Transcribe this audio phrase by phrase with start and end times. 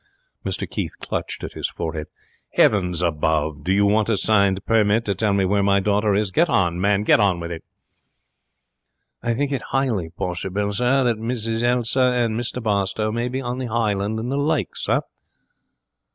[0.43, 2.07] Mr Keith clutched at his forehead.
[2.55, 3.63] 'Heavens above!
[3.63, 6.31] Do you want a signed permit to tell me where my daughter is?
[6.31, 7.39] Get on, man, get on!'
[9.21, 13.59] 'I think it 'ighly possible, sir, that Miss Elsa and Mr Barstowe may be on
[13.59, 15.01] the hisland in the lake, sir.'